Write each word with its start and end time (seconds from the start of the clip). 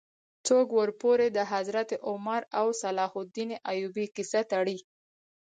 څوک 0.47 0.67
ورپورې 0.79 1.27
د 1.31 1.39
حضرت 1.53 1.89
عمر 2.09 2.41
او 2.59 2.67
صلاح 2.81 3.11
الدین 3.21 3.49
ایوبي 3.71 4.05
کیسه 4.15 4.41
تړي. 4.51 4.77